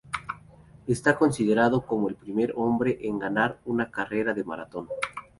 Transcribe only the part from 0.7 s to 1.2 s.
Está